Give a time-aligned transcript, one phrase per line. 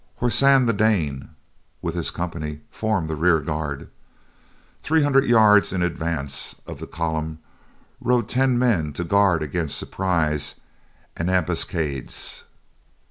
[0.15, 1.29] Horsan the Dane,
[1.83, 3.87] with his company, formed the rear guard.
[4.81, 7.37] Three hundred yards in advance of the column
[7.99, 10.59] rode ten men to guard against surprise
[11.15, 12.45] and ambuscades.